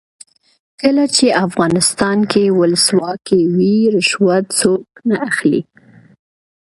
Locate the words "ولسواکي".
2.59-3.41